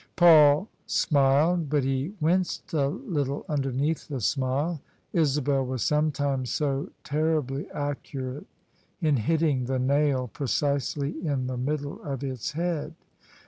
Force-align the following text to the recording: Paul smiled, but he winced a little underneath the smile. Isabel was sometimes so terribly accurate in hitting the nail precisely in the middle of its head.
Paul 0.15 0.67
smiled, 0.87 1.69
but 1.69 1.83
he 1.83 2.15
winced 2.19 2.73
a 2.73 2.87
little 2.87 3.45
underneath 3.47 4.07
the 4.07 4.19
smile. 4.19 4.81
Isabel 5.13 5.63
was 5.63 5.83
sometimes 5.83 6.49
so 6.49 6.89
terribly 7.03 7.69
accurate 7.69 8.47
in 8.99 9.15
hitting 9.17 9.65
the 9.65 9.77
nail 9.77 10.27
precisely 10.27 11.23
in 11.23 11.45
the 11.45 11.55
middle 11.57 12.01
of 12.01 12.23
its 12.23 12.53
head. 12.53 12.95